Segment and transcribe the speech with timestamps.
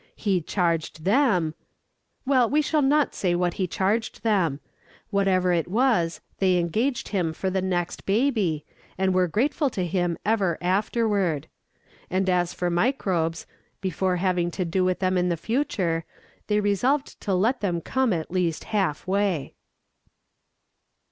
[0.15, 1.53] He charged them
[2.25, 4.59] Well, we shall not say what he charged them.
[5.11, 8.65] Whatever it was, they engaged him for the next baby,
[8.97, 11.45] and were grateful to him ever afterward.
[12.09, 13.45] And as for microbes,
[13.79, 16.03] before having to do with them in the future,
[16.47, 19.53] they resolved to let them come at least half way.